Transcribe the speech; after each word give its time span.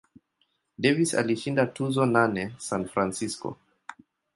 Davis 0.77 1.13
alishinda 1.13 1.65
tuzo 1.65 2.05
nane 2.05 2.55
San 2.57 2.87
Francisco. 2.87 3.57